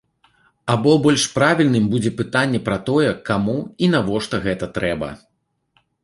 [0.75, 5.11] Або больш правільным будзе пытанне пра тое, каму і навошта гэта трэба?